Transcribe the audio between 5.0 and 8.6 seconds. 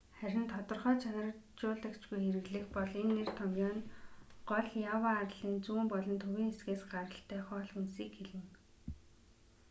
арлын зүүн болон төвийн хэсгээс гаралтай хоол хүнсийг хэлнэ